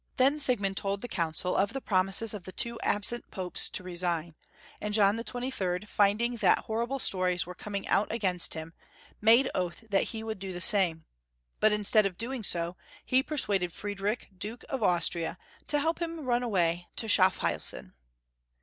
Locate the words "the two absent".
2.45-3.29